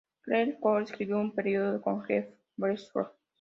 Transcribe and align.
Keeler 0.25 0.55
co-escribió 0.59 1.19
un 1.19 1.31
periódico 1.31 1.83
con 1.83 2.01
Jeff 2.05 2.27
Westbrook. 2.57 3.11